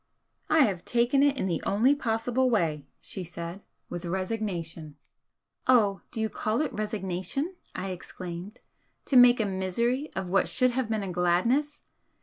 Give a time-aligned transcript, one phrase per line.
[0.49, 4.95] "I have taken it in the only possible way," she said "With resignation."
[5.67, 8.61] "Oh, do you call it resignation?" I exclaimed
[9.05, 11.83] "To make a misery of what should have been a gladness?